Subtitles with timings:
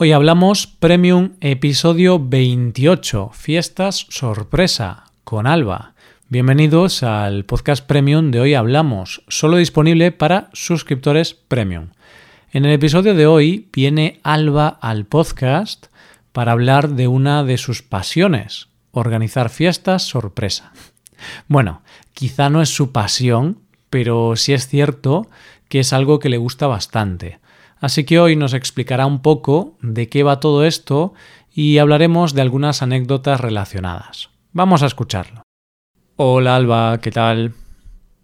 [0.00, 5.94] Hoy hablamos Premium episodio 28, Fiestas Sorpresa, con Alba.
[6.28, 11.88] Bienvenidos al podcast Premium de Hoy Hablamos, solo disponible para suscriptores Premium.
[12.52, 15.86] En el episodio de hoy viene Alba al podcast
[16.30, 20.70] para hablar de una de sus pasiones, organizar fiestas sorpresa.
[21.48, 21.82] Bueno,
[22.14, 23.58] quizá no es su pasión,
[23.90, 25.28] pero sí es cierto
[25.68, 27.40] que es algo que le gusta bastante.
[27.80, 31.14] Así que hoy nos explicará un poco de qué va todo esto
[31.52, 34.30] y hablaremos de algunas anécdotas relacionadas.
[34.52, 35.42] Vamos a escucharlo.
[36.16, 37.52] Hola Alba, ¿qué tal?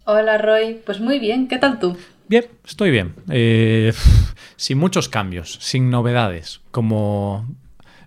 [0.05, 1.97] Hola Roy, pues muy bien, ¿qué tal tú?
[2.27, 3.15] Bien, estoy bien.
[3.29, 3.93] Eh,
[4.57, 7.47] sin muchos cambios, sin novedades, como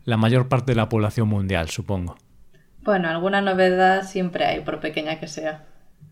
[0.05, 2.17] la mayor parte de la población mundial, supongo.
[2.83, 5.65] Bueno, alguna novedad siempre hay, por pequeña que sea.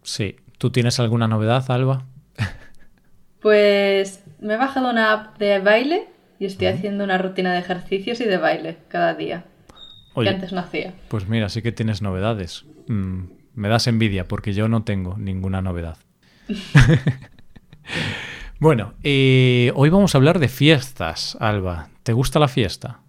[0.02, 0.36] Sí.
[0.58, 2.06] ¿Tú tienes alguna novedad, Alba?
[3.40, 8.20] Pues me he bajado una app de baile y estoy haciendo una rutina de ejercicios
[8.20, 9.44] y de baile cada día.
[10.14, 10.94] que antes no hacía.
[11.08, 12.64] Pues mira, sí que tienes novedades.
[12.86, 15.98] Mm, me das envidia porque yo no tengo ninguna novedad.
[18.60, 21.88] bueno, eh, hoy vamos a hablar de fiestas, Alba.
[22.02, 23.00] ¿Te gusta la fiesta?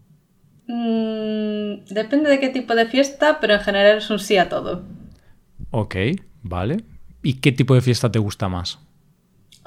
[0.67, 4.83] Mm, depende de qué tipo de fiesta, pero en general es un sí a todo.
[5.69, 5.95] Ok,
[6.41, 6.83] vale.
[7.21, 8.79] ¿Y qué tipo de fiesta te gusta más?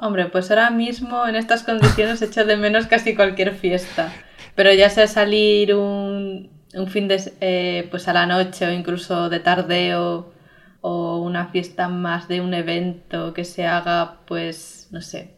[0.02, 4.12] Hombre, pues ahora mismo en estas condiciones echo de menos casi cualquier fiesta.
[4.54, 6.50] Pero ya sea salir un,
[6.88, 10.32] fin de eh, pues a la noche o incluso de tardeo
[10.80, 15.36] o una fiesta más de un evento que se haga, pues, no sé,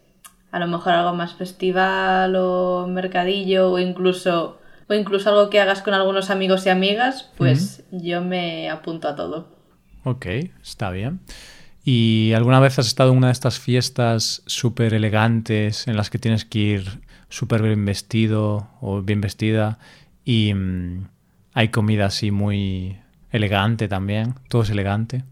[0.52, 5.82] a lo mejor algo más festival o mercadillo o incluso o incluso algo que hagas
[5.82, 9.56] con algunos amigos y amigas, pues yo me apunto a todo.
[10.04, 10.26] Ok,
[10.62, 11.20] está bien.
[11.84, 16.18] ¿Y alguna vez has estado en una de estas fiestas súper elegantes en las que
[16.18, 19.78] tienes que ir súper bien vestido o bien vestida
[20.24, 21.08] y mm,
[21.54, 22.98] hay comida así muy
[23.30, 24.34] elegante también?
[24.48, 25.24] ¿Todo es elegante?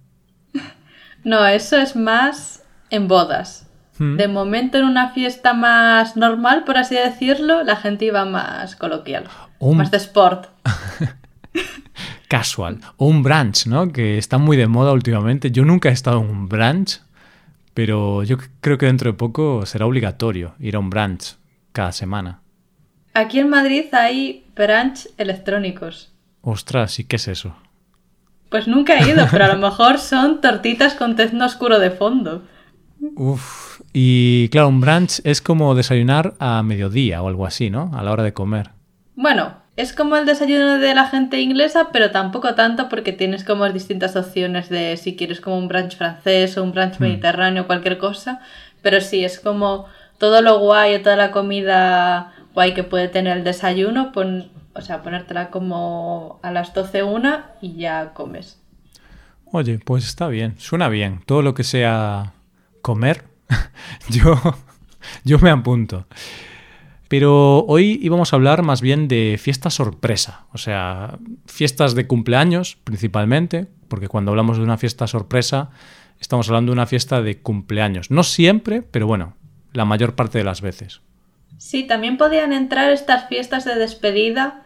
[1.23, 3.69] No, eso es más en bodas.
[3.99, 4.17] Hmm.
[4.17, 9.25] De momento en una fiesta más normal, por así decirlo, la gente iba más coloquial.
[9.61, 10.47] Más de sport.
[12.31, 12.79] casual.
[12.97, 13.91] O un brunch, ¿no?
[13.93, 15.51] Que está muy de moda últimamente.
[15.51, 17.01] Yo nunca he estado en un brunch,
[17.75, 21.37] pero yo creo que dentro de poco será obligatorio ir a un brunch
[21.73, 22.41] cada semana.
[23.15, 26.13] Aquí en Madrid hay brunch electrónicos.
[26.43, 27.57] Ostras, ¿y qué es eso?
[28.49, 32.45] Pues nunca he ido, pero a lo mejor son tortitas con tezno oscuro de fondo.
[33.17, 37.91] Uf, y claro, un brunch es como desayunar a mediodía o algo así, ¿no?
[37.93, 38.71] A la hora de comer.
[39.17, 43.69] Bueno, es como el desayuno de la gente inglesa, pero tampoco tanto porque tienes como
[43.71, 47.03] distintas opciones de si quieres como un brunch francés o un brunch hmm.
[47.03, 48.41] mediterráneo, cualquier cosa.
[48.83, 49.87] Pero sí, es como
[50.19, 54.13] todo lo guay o toda la comida guay que puede tener el desayuno,
[54.75, 58.61] o sea, ponértela como a las 12 una y ya comes.
[59.53, 61.23] Oye, pues está bien, suena bien.
[61.27, 62.35] Todo lo que sea
[62.83, 63.25] comer,
[64.11, 64.41] yo,
[65.25, 66.07] yo me apunto.
[67.11, 72.79] Pero hoy íbamos a hablar más bien de fiesta sorpresa, o sea, fiestas de cumpleaños
[72.85, 75.71] principalmente, porque cuando hablamos de una fiesta sorpresa
[76.21, 78.13] estamos hablando de una fiesta de cumpleaños.
[78.13, 79.35] No siempre, pero bueno,
[79.73, 81.01] la mayor parte de las veces.
[81.59, 84.63] Sí, también podían entrar estas fiestas de despedida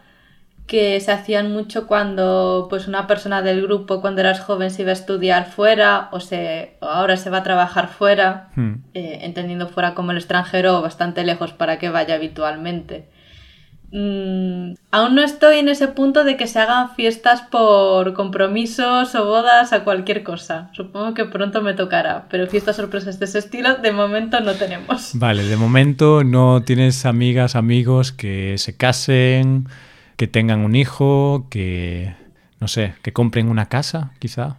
[0.67, 4.91] que se hacían mucho cuando pues una persona del grupo cuando eras joven se iba
[4.91, 8.73] a estudiar fuera o, se, ahora se va a trabajar fuera, hmm.
[8.93, 13.07] eh, entendiendo fuera como el extranjero o bastante lejos para que vaya habitualmente.
[13.91, 19.25] Mm, aún no estoy en ese punto de que se hagan fiestas por compromisos o
[19.25, 20.69] bodas a cualquier cosa.
[20.73, 25.11] Supongo que pronto me tocará, pero fiestas sorpresas de ese estilo de momento no tenemos.
[25.13, 29.67] Vale, de momento no tienes amigas, amigos que se casen
[30.17, 32.15] que tengan un hijo, que,
[32.59, 34.57] no sé, que compren una casa, quizá.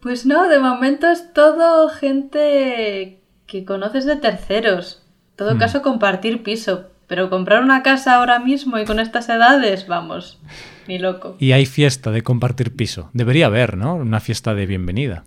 [0.00, 5.02] Pues no, de momento es todo gente que conoces de terceros.
[5.30, 5.58] En todo hmm.
[5.58, 6.88] caso, compartir piso.
[7.06, 10.40] Pero comprar una casa ahora mismo y con estas edades, vamos,
[10.88, 11.36] ni loco.
[11.38, 13.10] Y hay fiesta de compartir piso.
[13.12, 13.96] Debería haber, ¿no?
[13.96, 15.24] Una fiesta de bienvenida.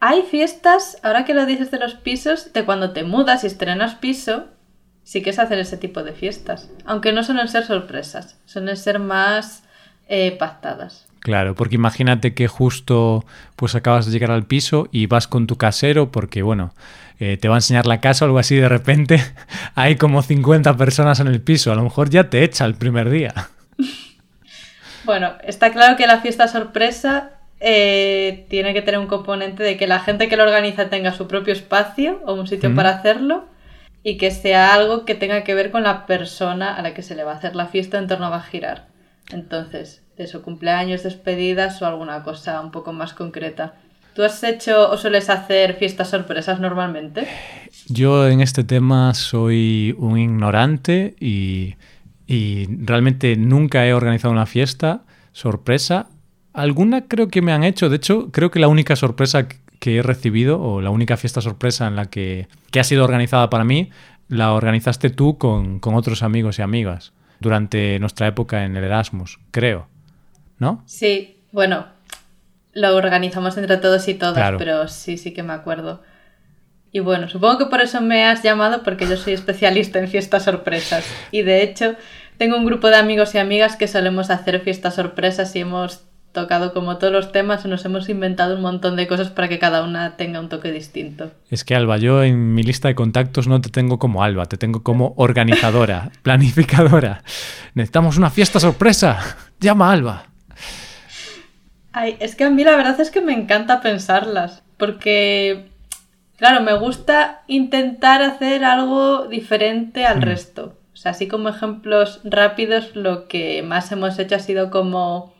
[0.00, 3.96] Hay fiestas, ahora que lo dices de los pisos, de cuando te mudas y estrenas
[3.96, 4.46] piso,
[5.06, 6.68] sí que es hacer ese tipo de fiestas.
[6.84, 9.62] Aunque no suelen ser sorpresas, suelen ser más
[10.08, 11.06] eh, pactadas.
[11.20, 13.24] Claro, porque imagínate que justo
[13.54, 16.74] pues acabas de llegar al piso y vas con tu casero porque, bueno,
[17.20, 19.22] eh, te va a enseñar la casa o algo así de repente
[19.76, 21.70] hay como 50 personas en el piso.
[21.70, 23.32] A lo mejor ya te echa el primer día.
[25.04, 27.30] bueno, está claro que la fiesta sorpresa
[27.60, 31.28] eh, tiene que tener un componente de que la gente que lo organiza tenga su
[31.28, 33.54] propio espacio o un sitio para hacerlo
[34.06, 37.16] y que sea algo que tenga que ver con la persona a la que se
[37.16, 38.86] le va a hacer la fiesta en torno a girar.
[39.32, 43.74] Entonces, eso, cumpleaños, despedidas o alguna cosa un poco más concreta.
[44.14, 47.26] ¿Tú has hecho o sueles hacer fiestas sorpresas normalmente?
[47.88, 51.74] Yo en este tema soy un ignorante y,
[52.28, 55.02] y realmente nunca he organizado una fiesta
[55.32, 56.06] sorpresa.
[56.52, 60.02] Alguna creo que me han hecho, de hecho creo que la única sorpresa que he
[60.02, 63.90] recibido o la única fiesta sorpresa en la que, que ha sido organizada para mí
[64.28, 69.38] la organizaste tú con, con otros amigos y amigas durante nuestra época en el Erasmus,
[69.50, 69.88] creo.
[70.58, 70.82] ¿No?
[70.86, 71.86] Sí, bueno,
[72.72, 76.02] lo organizamos entre todos y todas, pero sí, sí que me acuerdo.
[76.92, 80.44] Y bueno, supongo que por eso me has llamado, porque yo soy especialista en fiestas
[80.44, 81.06] sorpresas.
[81.30, 81.94] Y de hecho,
[82.38, 86.04] tengo un grupo de amigos y amigas que solemos hacer fiestas sorpresas y hemos
[86.36, 89.58] tocado como todos los temas y nos hemos inventado un montón de cosas para que
[89.58, 91.30] cada una tenga un toque distinto.
[91.50, 94.58] Es que Alba, yo en mi lista de contactos no te tengo como Alba, te
[94.58, 97.22] tengo como organizadora, planificadora.
[97.72, 99.18] Necesitamos una fiesta sorpresa.
[99.58, 100.26] Llama a Alba.
[101.92, 105.70] Ay, es que a mí la verdad es que me encanta pensarlas, porque,
[106.36, 110.22] claro, me gusta intentar hacer algo diferente al mm.
[110.22, 110.76] resto.
[110.92, 115.34] O sea, así como ejemplos rápidos, lo que más hemos hecho ha sido como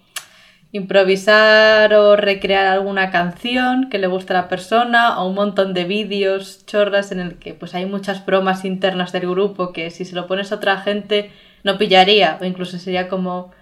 [0.76, 5.84] improvisar o recrear alguna canción que le guste a la persona o un montón de
[5.84, 10.14] vídeos chorras en el que pues hay muchas bromas internas del grupo que si se
[10.14, 11.30] lo pones a otra gente
[11.64, 13.52] no pillaría o incluso sería como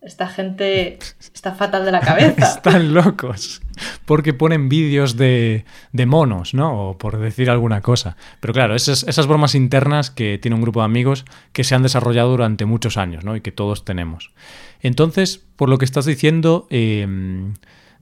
[0.00, 0.98] esta gente
[1.34, 2.46] está fatal de la cabeza.
[2.56, 3.60] Están locos.
[4.06, 6.90] Porque ponen vídeos de, de, monos, ¿no?
[6.90, 8.16] O por decir alguna cosa.
[8.40, 11.82] Pero claro, esas, esas, bromas internas que tiene un grupo de amigos que se han
[11.82, 13.36] desarrollado durante muchos años, ¿no?
[13.36, 14.32] Y que todos tenemos.
[14.80, 17.54] Entonces, por lo que estás diciendo, em,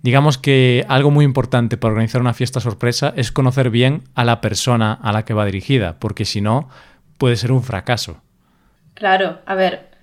[0.03, 4.41] digamos que algo muy importante para organizar una fiesta sorpresa es conocer bien a la
[4.41, 6.69] persona a la que va dirigida, porque si no,
[7.19, 8.23] puede ser un fracaso.
[8.95, 9.96] Claro, a ver,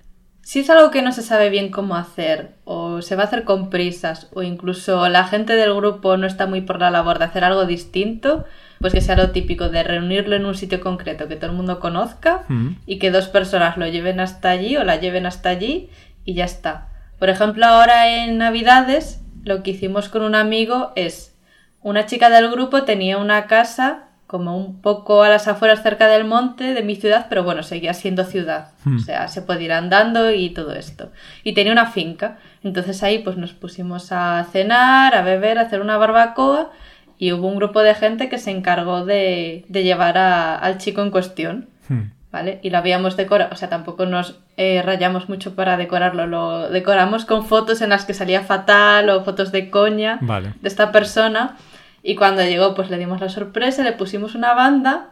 [0.44, 3.44] si es algo que no se sabe bien cómo hacer, o se va a hacer
[3.44, 7.24] con prisas, o incluso la gente del grupo no está muy por la labor de
[7.24, 8.44] hacer algo distinto,
[8.78, 11.80] pues que sea lo típico de reunirlo en un sitio concreto que todo el mundo
[11.80, 12.76] conozca mm.
[12.86, 15.88] y que dos personas lo lleven hasta allí o la lleven hasta allí
[16.26, 16.88] y ya está.
[17.18, 21.34] Por ejemplo, ahora en Navidades lo que hicimos con un amigo es
[21.80, 26.24] una chica del grupo tenía una casa como un poco a las afueras cerca del
[26.24, 28.72] monte de mi ciudad, pero bueno, seguía siendo ciudad.
[28.82, 28.96] Hmm.
[28.96, 31.12] O sea, se puede ir andando y todo esto.
[31.44, 32.38] Y tenía una finca.
[32.64, 36.72] Entonces ahí pues nos pusimos a cenar, a beber, a hacer una barbacoa
[37.16, 41.68] y hubo un grupo de gente que se encargó de, llevar al chico en cuestión.
[41.88, 42.10] Hmm.
[42.32, 42.58] ¿Vale?
[42.64, 47.24] Y lo habíamos decorado, o sea, tampoco nos eh, rayamos mucho para decorarlo, lo decoramos
[47.24, 51.56] con fotos en las que salía fatal o fotos de coña de esta persona
[52.06, 55.08] y cuando llegó, pues le dimos la sorpresa, le pusimos una banda.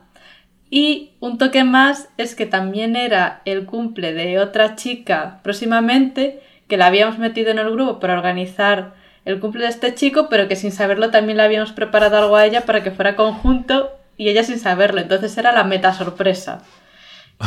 [0.68, 6.76] Y un toque más es que también era el cumple de otra chica próximamente, que
[6.76, 8.92] la habíamos metido en el grupo para organizar
[9.24, 12.44] el cumple de este chico, pero que sin saberlo también le habíamos preparado algo a
[12.44, 15.00] ella para que fuera conjunto y ella sin saberlo.
[15.00, 16.62] Entonces era la meta sorpresa.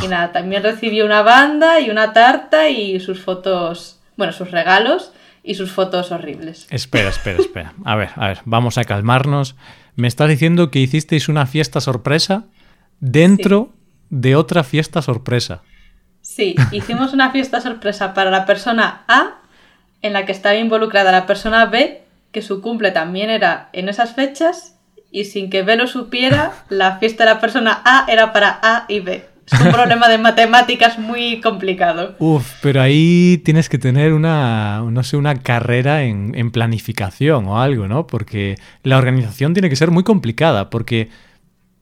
[0.02, 5.12] Y nada, también recibió una banda y una tarta y sus fotos, bueno, sus regalos
[5.46, 6.66] y sus fotos horribles.
[6.70, 7.74] Espera, espera, espera.
[7.84, 9.54] A ver, a ver, vamos a calmarnos.
[9.94, 12.46] Me estás diciendo que hicisteis una fiesta sorpresa
[13.00, 13.72] dentro
[14.10, 15.62] de otra fiesta sorpresa.
[16.20, 19.40] Sí, hicimos una fiesta sorpresa para la persona A,
[20.02, 24.14] en la que estaba involucrada la persona B, que su cumple también era en esas
[24.14, 24.76] fechas,
[25.12, 28.86] y sin que B lo supiera, la fiesta de la persona A era para A
[28.88, 29.35] y B.
[29.50, 32.16] Es un problema de matemáticas muy complicado.
[32.18, 37.60] Uf, pero ahí tienes que tener una, no sé, una carrera en, en, planificación o
[37.60, 38.06] algo, ¿no?
[38.06, 41.10] Porque la organización tiene que ser muy complicada, porque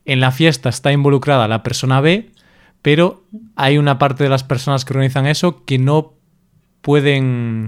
[0.04, 2.30] en la fiesta está involucrada la persona B,
[2.83, 3.25] pero
[3.56, 6.14] hay una parte de las personas que organizan eso que no
[6.83, 7.66] pueden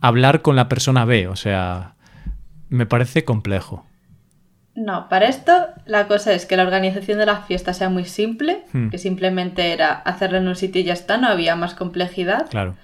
[0.00, 1.94] hablar con la persona B, o sea,
[2.68, 3.86] me parece complejo.
[4.74, 5.52] No, para esto
[5.86, 8.88] la cosa es que la organización de la fiesta sea muy simple, hmm.
[8.88, 12.48] que simplemente era hacerlo en un sitio y ya está, no había más complejidad.
[12.50, 12.74] Claro.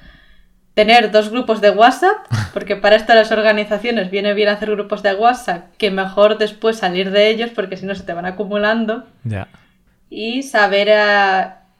[0.74, 2.16] Tener dos grupos de WhatsApp,
[2.54, 7.10] porque para esto las organizaciones viene bien hacer grupos de WhatsApp, que mejor después salir
[7.10, 9.04] de ellos, porque si no se te van acumulando.
[9.24, 9.48] Ya.
[10.08, 10.88] Y saber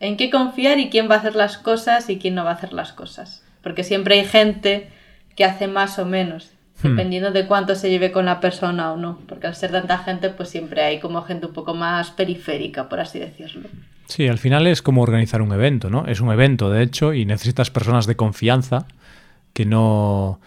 [0.01, 2.55] en qué confiar y quién va a hacer las cosas y quién no va a
[2.55, 3.45] hacer las cosas.
[3.63, 4.89] Porque siempre hay gente
[5.37, 6.53] que hace más o menos.
[6.83, 6.97] Hmm.
[6.97, 10.31] dependiendo de cuánto se lleve con la persona o no, porque al ser tanta gente,
[10.31, 13.69] pues siempre hay como gente un poco más periférica, por así decirlo.
[14.07, 16.07] Sí, al final es como organizar un evento, ¿no?
[16.07, 18.87] Es un evento, de hecho, y necesitas personas de confianza
[19.53, 20.41] que no,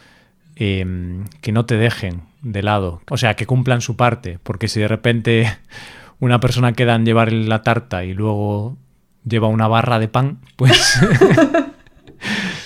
[0.55, 4.79] em, que no te dejen de lado, o sea, que cumplan su parte, porque si
[4.79, 5.57] de repente
[6.19, 8.77] una persona queda en llevar la tarta y luego
[9.25, 10.99] lleva una barra de pan, pues...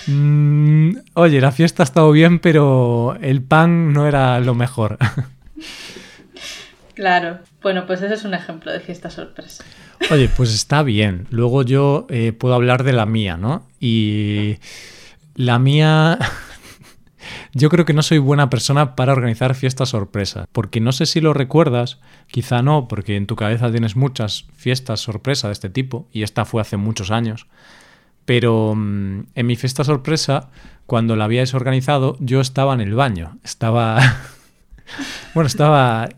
[0.08, 4.98] Mm, oye, la fiesta ha estado bien, pero el pan no era lo mejor.
[6.98, 7.38] Claro.
[7.62, 9.62] Bueno, pues ese es un ejemplo de fiesta sorpresa.
[10.10, 11.28] Oye, pues está bien.
[11.30, 13.64] Luego yo eh, puedo hablar de la mía, ¿no?
[13.78, 14.56] Y
[15.36, 16.18] la mía...
[17.52, 21.20] Yo creo que no soy buena persona para organizar fiestas sorpresa, porque no sé si
[21.20, 21.98] lo recuerdas,
[22.28, 26.44] quizá no, porque en tu cabeza tienes muchas fiestas sorpresa de este tipo, y esta
[26.44, 27.46] fue hace muchos años.
[28.28, 30.50] Pero mm, en mi fiesta sorpresa,
[30.84, 33.38] cuando la habíais organizado, yo estaba en el baño.
[33.42, 34.00] Estaba.
[35.34, 36.10] bueno, estaba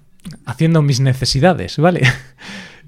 [0.44, 2.02] haciendo mis necesidades, ¿vale?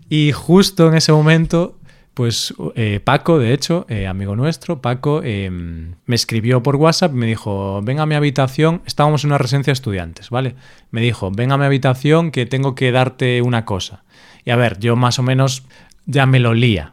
[0.08, 1.78] Y justo en ese momento
[2.14, 7.26] pues eh, Paco, de hecho, eh, amigo nuestro, Paco, em, me escribió por WhatsApp, me
[7.26, 10.54] dijo, ven a mi habitación, estábamos en una residencia de estudiantes, ¿vale?
[10.90, 14.04] Me dijo, ven a mi habitación que tengo que darte una cosa.
[14.44, 15.62] Y a ver, yo más o menos
[16.04, 16.92] ya me lo olía.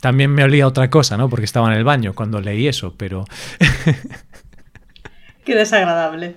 [0.00, 1.28] También me olía otra cosa, ¿no?
[1.28, 3.24] Porque estaba en el baño cuando leí eso, pero...
[5.44, 6.36] Qué desagradable.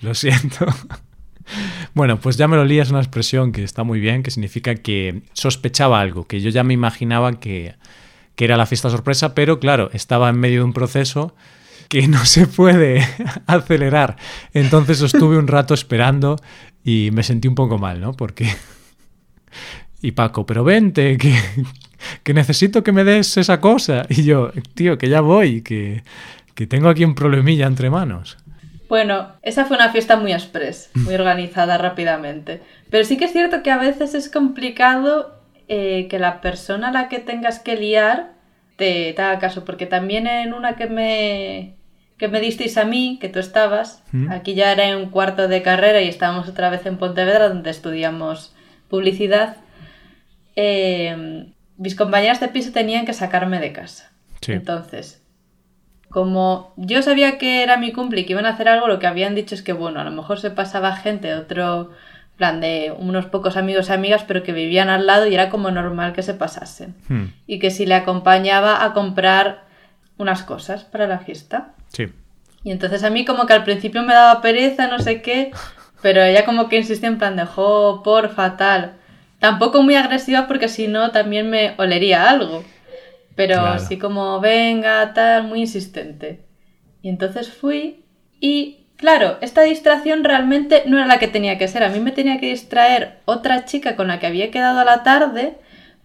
[0.00, 0.66] Lo siento.
[1.94, 4.74] Bueno, pues ya me lo lía, es una expresión que está muy bien, que significa
[4.74, 7.76] que sospechaba algo, que yo ya me imaginaba que,
[8.34, 11.34] que era la fiesta sorpresa, pero claro, estaba en medio de un proceso
[11.88, 13.06] que no se puede
[13.46, 14.16] acelerar.
[14.52, 16.36] Entonces estuve un rato esperando
[16.84, 18.12] y me sentí un poco mal, ¿no?
[18.12, 18.48] Porque...
[20.02, 21.34] Y Paco, pero vente, que,
[22.22, 24.06] que necesito que me des esa cosa.
[24.08, 26.02] Y yo, tío, que ya voy, que,
[26.54, 28.36] que tengo aquí un problemilla entre manos.
[28.88, 32.62] Bueno, esa fue una fiesta muy express, muy organizada rápidamente.
[32.90, 36.92] Pero sí que es cierto que a veces es complicado eh, que la persona a
[36.92, 38.32] la que tengas que liar
[38.76, 41.76] te, haga caso, porque también en una que me,
[42.18, 45.62] que me disteis a mí, que tú estabas, aquí ya era en un cuarto de
[45.62, 48.54] carrera y estábamos otra vez en Pontevedra, donde estudiamos
[48.88, 49.56] publicidad,
[50.56, 54.10] eh, mis compañeras de piso tenían que sacarme de casa.
[54.48, 55.22] Entonces,
[56.08, 59.06] como yo sabía que era mi cumple y que iban a hacer algo, lo que
[59.06, 61.90] habían dicho es que, bueno, a lo mejor se pasaba gente, otro
[62.36, 65.70] plan de unos pocos amigos y amigas, pero que vivían al lado y era como
[65.70, 66.94] normal que se pasasen.
[67.08, 67.26] Hmm.
[67.46, 69.64] Y que si le acompañaba a comprar
[70.18, 71.74] unas cosas para la fiesta.
[71.88, 72.12] Sí.
[72.62, 75.50] Y entonces a mí como que al principio me daba pereza, no sé qué,
[76.02, 78.96] pero ella como que insistía en plan de, jo, por fatal.
[79.38, 82.64] Tampoco muy agresiva porque si no también me olería algo.
[83.34, 86.46] Pero así como, venga, tal, muy insistente.
[87.02, 88.04] Y entonces fui
[88.40, 91.84] y, claro, esta distracción realmente no era la que tenía que ser.
[91.84, 95.02] A mí me tenía que distraer otra chica con la que había quedado a la
[95.02, 95.58] tarde,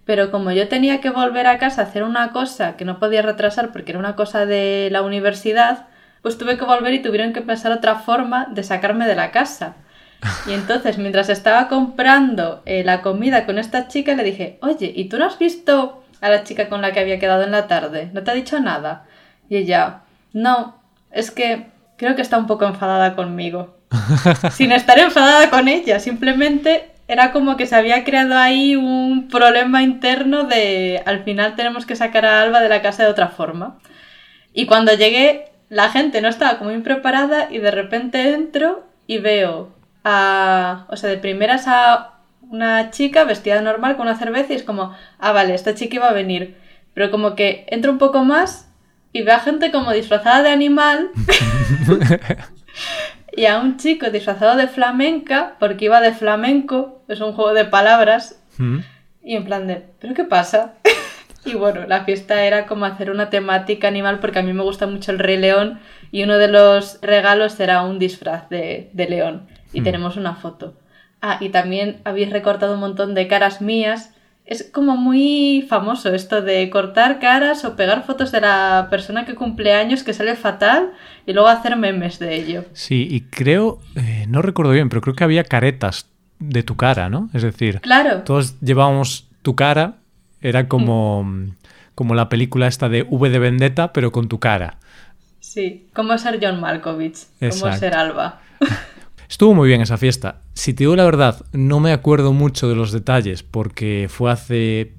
[0.06, 3.22] pero como yo tenía que volver a casa a hacer una cosa que no podía
[3.22, 5.88] retrasar porque era una cosa de la universidad,
[6.22, 9.78] pues tuve que volver y tuvieron que pensar otra forma de sacarme de la casa.
[10.48, 15.06] Y entonces, mientras estaba comprando eh, la comida con esta chica, le dije, oye, ¿y
[15.06, 18.10] tú no has visto a la chica con la que había quedado en la tarde.
[18.14, 19.06] ¿No te ha dicho nada?
[19.50, 20.02] Y ella,
[20.34, 21.66] no, es que
[21.98, 23.76] creo que está un poco enfadada conmigo.
[24.52, 29.84] Sin estar enfadada con ella, simplemente era como que se había creado ahí un problema
[29.84, 33.80] interno de al final tenemos que sacar a Alba de la casa de otra forma.
[34.54, 39.74] Y cuando llegué, la gente no estaba como impreparada y de repente entro y veo
[40.04, 44.64] a, o sea, de primeras a una chica vestida normal con una cerveza y es
[44.64, 46.58] como, ah, vale, esta chica iba a venir.
[46.94, 48.70] Pero como que entra un poco más
[49.14, 51.10] y ve a gente como disfrazada de animal
[53.36, 57.66] y a un chico disfrazado de flamenca, porque iba de flamenco, es un juego de
[57.66, 58.80] palabras, mm.
[59.24, 60.74] y en plan de, ¿pero qué pasa?
[61.46, 64.88] y bueno, la fiesta era como hacer una temática animal porque a mí me gusta
[64.88, 65.80] mucho el Rey León
[66.12, 69.84] y uno de los regalos era un disfraz de, león y mm.
[69.84, 70.76] tenemos una foto.
[71.22, 74.14] Ah, y también habéis recortado un montón de caras mías.
[74.46, 79.36] Es como muy famoso esto de cortar caras o pegar fotos de la persona que
[79.36, 80.92] cumple años que sale fatal
[81.26, 82.66] y luego hacer memes de ello.
[82.74, 86.08] Sí, y creo, eh, no recuerdo bien, pero creo que había caretas
[86.40, 87.30] de tu cara, ¿no?
[87.34, 88.24] Es decir, claro.
[88.24, 90.00] todos llevábamos tu cara,
[90.42, 91.56] era como, mm.
[91.94, 94.80] como la película esta de V de Vendetta, pero con tu cara.
[95.52, 98.40] Sí, como ser John Malkovich, como ser Alba.
[99.30, 100.44] Estuvo muy bien esa fiesta.
[100.54, 104.94] Si te digo la verdad, no me acuerdo mucho de los detalles porque fue hace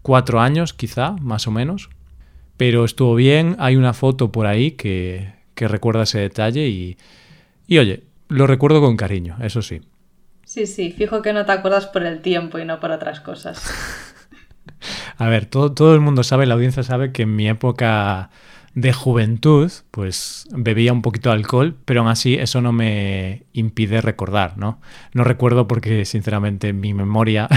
[0.00, 1.90] cuatro años, quizá, más o menos.
[2.56, 3.56] Pero estuvo bien.
[3.58, 6.96] Hay una foto por ahí que, que recuerda ese detalle y,
[7.66, 9.82] y oye, lo recuerdo con cariño, eso sí.
[10.46, 13.70] Sí, sí, fijo que no te acuerdas por el tiempo y no por otras cosas.
[15.18, 18.30] A ver, todo, todo el mundo sabe, la audiencia sabe que en mi época
[18.74, 24.00] de juventud, pues bebía un poquito de alcohol, pero aún así eso no me impide
[24.00, 24.80] recordar, ¿no?
[25.12, 27.48] No recuerdo porque, sinceramente, mi memoria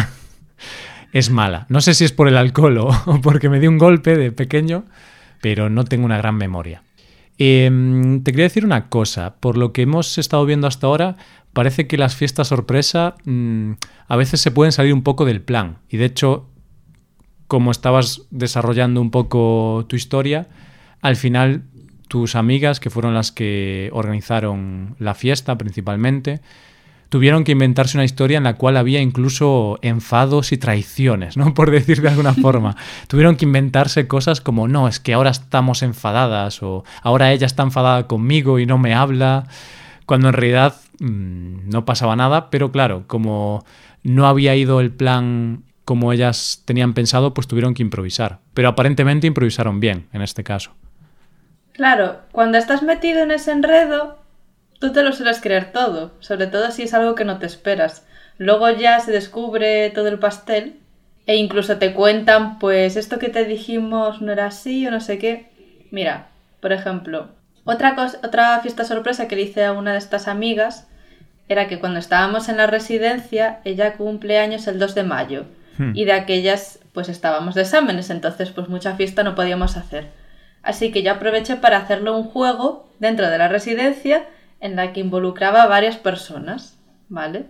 [1.13, 1.65] es mala.
[1.69, 4.85] No sé si es por el alcohol o porque me di un golpe de pequeño,
[5.41, 6.83] pero no tengo una gran memoria.
[7.37, 9.35] Em, te quería decir una cosa.
[9.39, 11.15] Por lo que hemos estado viendo hasta ahora,
[11.53, 13.73] parece que las fiestas sorpresa mm,
[14.07, 15.79] a veces se pueden salir un poco del plan.
[15.89, 16.49] Y de hecho,
[17.47, 20.47] como estabas desarrollando un poco tu historia,
[21.03, 21.63] al final
[22.07, 26.39] tus amigas, que fueron las que organizaron la fiesta principalmente,
[27.09, 31.53] tuvieron que inventarse una historia en la cual había incluso enfados y traiciones, ¿no?
[31.55, 32.75] Por decir de alguna forma.
[33.07, 37.63] tuvieron que inventarse cosas como, no, es que ahora estamos enfadadas o ahora ella está
[37.63, 39.47] enfadada conmigo y no me habla,
[40.05, 43.65] cuando en realidad mmm, no pasaba nada, pero claro, como
[44.03, 48.39] no había ido el plan como ellas tenían pensado, pues tuvieron que improvisar.
[48.53, 50.71] Pero aparentemente improvisaron bien en este caso.
[51.73, 54.19] Claro, cuando estás metido en ese enredo,
[54.79, 58.05] tú te lo sueles creer todo, sobre todo si es algo que no te esperas.
[58.37, 60.79] Luego ya se descubre todo el pastel
[61.25, 65.17] e incluso te cuentan, pues esto que te dijimos no era así o no sé
[65.17, 65.51] qué.
[65.89, 66.27] Mira,
[66.59, 67.29] por ejemplo,
[67.63, 70.87] otra, cosa, otra fiesta sorpresa que le hice a una de estas amigas
[71.47, 75.45] era que cuando estábamos en la residencia, ella cumple años el 2 de mayo
[75.77, 75.91] hmm.
[75.95, 80.07] y de aquellas pues estábamos de exámenes, entonces pues mucha fiesta no podíamos hacer.
[80.63, 84.25] Así que yo aproveché para hacerle un juego dentro de la residencia
[84.61, 86.79] en la que involucraba a varias personas,
[87.09, 87.45] ¿vale?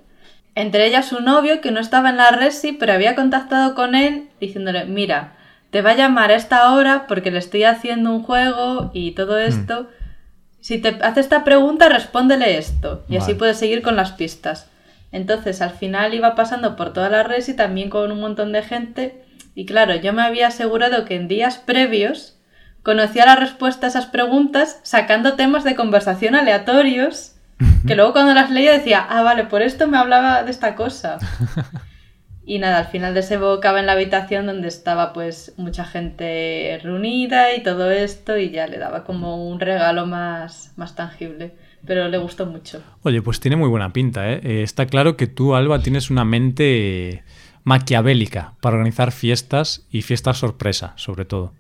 [0.56, 4.30] Entre ellas su novio que no estaba en la resi, pero había contactado con él
[4.40, 5.36] diciéndole, mira,
[5.70, 9.38] te va a llamar a esta hora porque le estoy haciendo un juego y todo
[9.38, 9.48] hmm.
[9.48, 9.90] esto.
[10.60, 13.04] Si te hace esta pregunta, respóndele esto.
[13.10, 14.70] Y así puedes seguir con las pistas.
[15.12, 18.64] Entonces, al final iba pasando por toda la red y también con un montón de
[18.64, 19.24] gente.
[19.56, 22.38] Y claro, yo me había asegurado que en días previos
[22.84, 27.34] conocía la respuesta a esas preguntas sacando temas de conversación aleatorios
[27.88, 31.18] que luego cuando las leía decía, ah, vale, por esto me hablaba de esta cosa.
[32.46, 37.64] Y nada, al final desembocaba en la habitación donde estaba pues mucha gente reunida y
[37.64, 41.54] todo esto y ya le daba como un regalo más, más tangible.
[41.86, 42.82] Pero le gustó mucho.
[43.04, 44.42] Oye, pues tiene muy buena pinta, ¿eh?
[44.44, 47.24] eh está claro que tú, Alba, tienes una mente
[47.64, 51.54] maquiavélica para organizar fiestas y fiestas sorpresa, sobre todo.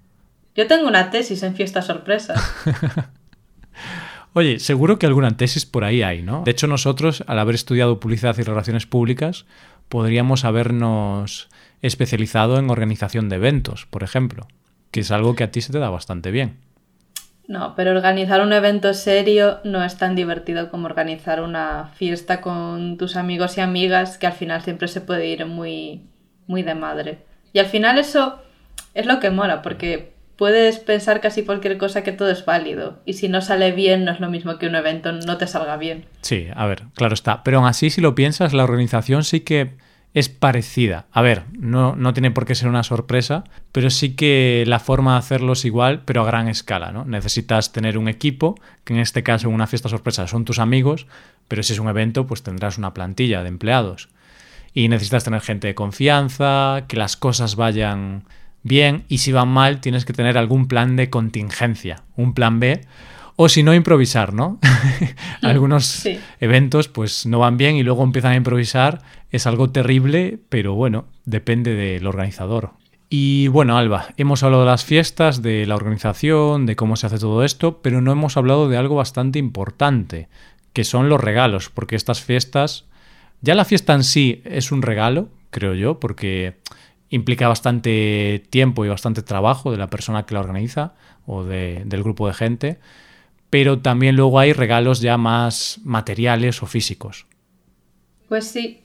[0.56, 2.42] Yo tengo una tesis en fiestas sorpresas.
[4.34, 6.44] Oye, seguro que alguna tesis por ahí hay, ¿no?
[6.44, 9.46] De hecho, nosotros, al haber estudiado publicidad y relaciones públicas,
[9.90, 11.50] podríamos habernos
[11.84, 14.48] especializado en organización de eventos, por ejemplo,
[14.90, 16.58] que es algo que a ti se te da bastante bien.
[17.48, 22.98] No, pero organizar un evento serio no es tan divertido como organizar una fiesta con
[22.98, 26.02] tus amigos y amigas, que al final siempre se puede ir muy,
[26.48, 27.20] muy de madre.
[27.52, 28.40] Y al final eso
[28.94, 33.00] es lo que mola, porque puedes pensar casi cualquier cosa que todo es válido.
[33.06, 35.78] Y si no sale bien, no es lo mismo que un evento no te salga
[35.78, 36.06] bien.
[36.22, 37.44] Sí, a ver, claro está.
[37.44, 39.72] Pero aún así, si lo piensas, la organización sí que
[40.14, 41.08] es parecida.
[41.12, 45.14] A ver, no, no tiene por qué ser una sorpresa, pero sí que la forma
[45.14, 47.04] de hacerlo es igual, pero a gran escala, ¿no?
[47.06, 51.08] Necesitas tener un equipo, que en este caso en una fiesta sorpresa son tus amigos,
[51.48, 54.10] pero si es un evento, pues tendrás una plantilla de empleados.
[54.76, 58.26] Y necesitas tener gente de confianza, que las cosas vayan
[58.64, 62.82] bien y si van mal tienes que tener algún plan de contingencia, un plan B
[63.36, 64.60] o si no improvisar, ¿no?
[65.42, 66.08] Algunos
[66.40, 71.06] eventos pues no van bien y luego empiezan a improvisar, es algo terrible, pero bueno,
[71.26, 72.72] depende del organizador.
[73.10, 77.20] Y bueno, Alba, hemos hablado de las fiestas, de la organización, de cómo se hace
[77.20, 80.30] todo esto, pero no hemos hablado de algo bastante importante,
[80.74, 82.86] que son los regalos, porque estas fiestas,
[83.42, 86.56] ya la fiesta en sí es un regalo, creo yo, porque
[87.14, 90.96] implica bastante tiempo y bastante trabajo de la persona que la organiza
[91.28, 92.80] o del grupo de gente,
[93.52, 97.28] pero también luego hay regalos ya más materiales o físicos.
[98.28, 98.82] Pues sí,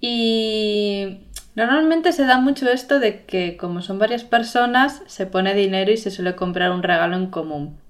[0.00, 5.90] y normalmente se da mucho esto de que como son varias personas, se pone dinero
[5.90, 7.80] y se suele comprar un regalo en común.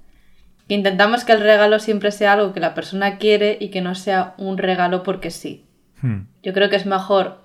[0.68, 4.32] Intentamos que el regalo siempre sea algo que la persona quiere y que no sea
[4.38, 5.66] un regalo porque sí.
[6.00, 6.28] Hmm.
[6.42, 7.42] Yo creo que es mejor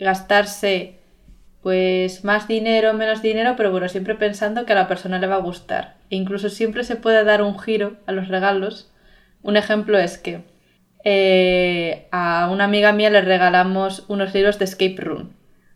[0.00, 0.97] gastarse
[1.68, 5.34] pues más dinero, menos dinero, pero bueno, siempre pensando que a la persona le va
[5.34, 5.96] a gustar.
[6.08, 8.90] E incluso siempre se puede dar un giro a los regalos.
[9.42, 10.44] Un ejemplo es que
[11.04, 15.34] eh, a una amiga mía le regalamos unos libros de Escape Room,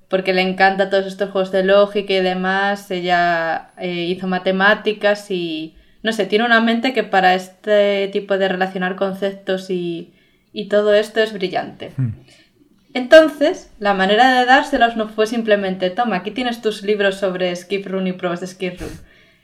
[0.08, 2.90] porque le encanta todos estos juegos de lógica y demás.
[2.90, 8.48] Ella eh, hizo matemáticas y, no sé, tiene una mente que para este tipo de
[8.48, 10.14] relacionar conceptos y,
[10.54, 11.92] y todo esto es brillante.
[11.98, 12.12] Hmm.
[12.94, 17.86] Entonces, la manera de dárselos no fue simplemente, toma, aquí tienes tus libros sobre skip
[17.86, 18.92] room y pruebas de skip room,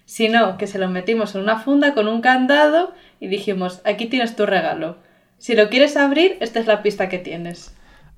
[0.04, 4.36] sino que se los metimos en una funda con un candado y dijimos, aquí tienes
[4.36, 4.98] tu regalo.
[5.38, 7.74] Si lo quieres abrir, esta es la pista que tienes.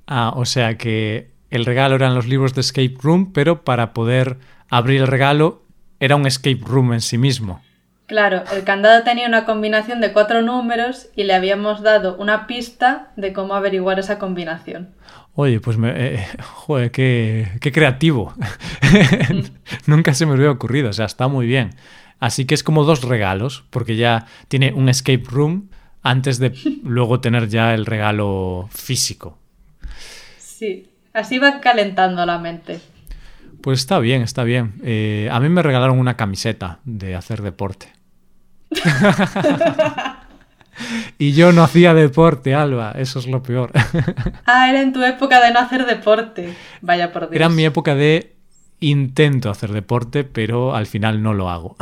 [0.07, 4.39] Ah, o sea que el regalo eran los libros de Escape Room, pero para poder
[4.69, 5.63] abrir el regalo
[6.01, 7.61] era un Escape Room en sí mismo.
[8.11, 13.13] Claro, el candado tenía una combinación de cuatro números y le habíamos dado una pista
[13.15, 14.89] de cómo averiguar esa combinación.
[15.35, 18.35] Oye, pues me, eh, joder, qué, qué creativo.
[19.87, 21.71] Nunca se me hubiera ocurrido, o sea, está muy bien.
[22.19, 25.71] Así que es como dos regalos, porque ya tiene un escape room
[26.03, 26.53] antes de
[26.85, 29.39] luego tener ya el regalo físico.
[30.39, 32.81] Sí, así va calentando la mente.
[33.63, 34.75] Pues está bien, está bien.
[34.83, 37.93] Eh, a mí me regalaron una camiseta de hacer deporte.
[41.21, 43.73] Y yo no hacía deporte, Alba, eso es lo peor.
[44.47, 46.55] ah, era en tu época de no hacer deporte.
[46.81, 47.35] Vaya por Dios.
[47.35, 48.37] Era mi época de
[48.81, 51.77] intento hacer deporte, pero al final no lo hago.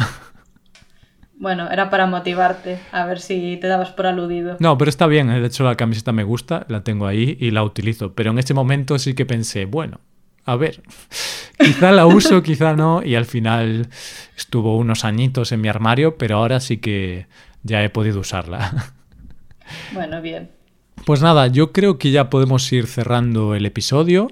[1.36, 4.56] Bueno, era para motivarte, a ver si te dabas por aludido.
[4.58, 5.40] No, pero está bien, ¿eh?
[5.40, 8.54] de hecho la camiseta me gusta, la tengo ahí y la utilizo, pero en ese
[8.54, 10.00] momento sí que pensé, bueno,
[10.46, 10.82] a ver,
[11.60, 13.86] quizá la uso, quizá no, y al final
[14.36, 17.28] estuvo unos añitos en mi armario, pero ahora sí que
[17.62, 18.94] ya he podido usarla.
[19.92, 20.50] Bueno, bien.
[21.04, 24.28] Pues nada, yo creo que ya podemos ir cerrando el episodio.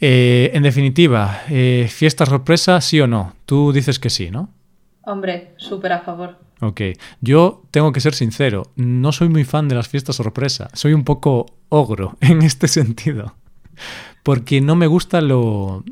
[0.00, 3.34] Eh, en definitiva, eh, ¿fiesta sorpresa, sí o no?
[3.46, 4.50] Tú dices que sí, ¿no?
[5.02, 6.38] Hombre, súper a favor.
[6.60, 6.80] Ok,
[7.20, 11.02] yo tengo que ser sincero, no soy muy fan de las fiestas sorpresa, soy un
[11.02, 13.34] poco ogro en este sentido
[14.22, 15.84] porque no me gusta lo,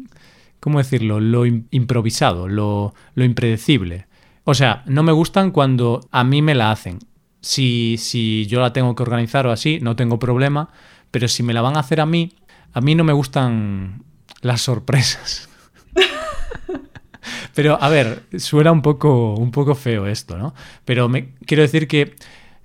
[0.60, 1.20] ¿cómo decirlo?
[1.20, 4.06] Lo improvisado, lo, lo impredecible.
[4.44, 6.98] O sea, no me gustan cuando a mí me la hacen.
[7.40, 10.70] Si, si yo la tengo que organizar o así, no tengo problema,
[11.10, 12.32] pero si me la van a hacer a mí,
[12.72, 14.04] a mí no me gustan
[14.42, 15.48] las sorpresas.
[17.54, 20.54] Pero, a ver, suena un poco, un poco feo esto, ¿no?
[20.84, 22.14] Pero me, quiero decir que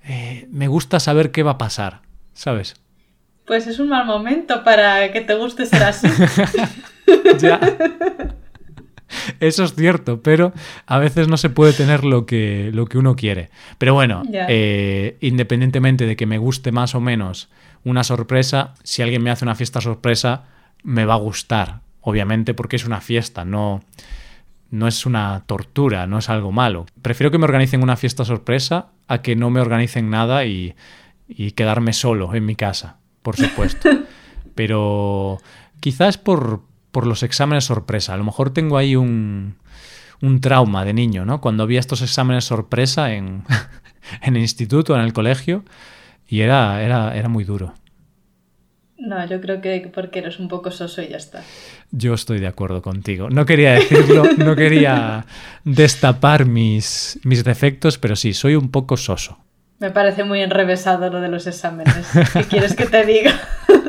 [0.04, 2.76] eh, me gusta saber qué va a pasar, ¿sabes?
[3.44, 6.08] Pues es un mal momento para que te guste ser así.
[7.40, 7.60] ya.
[9.40, 10.52] Eso es cierto, pero
[10.86, 13.50] a veces no se puede tener lo que, lo que uno quiere.
[13.78, 17.48] Pero bueno, eh, independientemente de que me guste más o menos
[17.84, 20.44] una sorpresa, si alguien me hace una fiesta sorpresa,
[20.82, 23.82] me va a gustar, obviamente, porque es una fiesta, no,
[24.70, 26.86] no es una tortura, no es algo malo.
[27.02, 30.74] Prefiero que me organicen una fiesta sorpresa a que no me organicen nada y,
[31.28, 33.90] y quedarme solo en mi casa por supuesto.
[34.54, 35.38] Pero
[35.80, 36.62] quizás por,
[36.96, 38.14] por los exámenes sorpresa.
[38.14, 39.56] A lo mejor tengo ahí un,
[40.22, 41.42] un trauma de niño, ¿no?
[41.42, 43.42] Cuando había estos exámenes sorpresa en,
[44.22, 45.62] en el instituto, en el colegio,
[46.26, 47.74] y era, era, era muy duro.
[48.96, 51.42] No, yo creo que porque eres un poco soso y ya está.
[51.90, 53.28] Yo estoy de acuerdo contigo.
[53.28, 55.26] No quería decirlo, no quería
[55.64, 59.36] destapar mis, mis defectos, pero sí, soy un poco soso.
[59.80, 62.06] Me parece muy enrevesado lo de los exámenes.
[62.32, 63.38] ¿Qué quieres que te diga?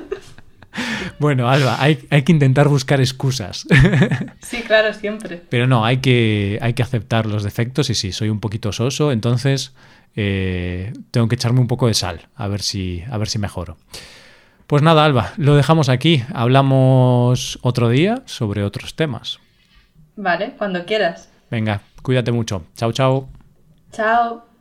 [1.20, 3.66] Bueno, Alba, hay, que intentar buscar excusas.
[4.42, 5.42] Sí, claro, siempre.
[5.50, 9.12] Pero no, hay que, hay que aceptar los defectos y sí, soy un poquito soso,
[9.12, 9.74] entonces
[10.16, 13.78] eh, tengo que echarme un poco de sal, a ver, si, a ver si mejoro.
[14.68, 16.24] Pues nada, Alba, lo dejamos aquí.
[16.34, 19.40] Hablamos otro día sobre otros temas.
[20.18, 21.30] Vale, cuando quieras.
[21.50, 22.64] Venga, cuídate mucho.
[22.76, 23.30] Chao, chao.
[23.92, 24.57] Chao.